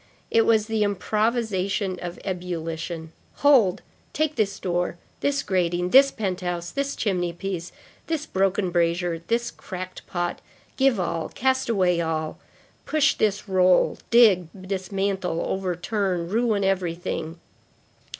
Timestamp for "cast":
11.29-11.69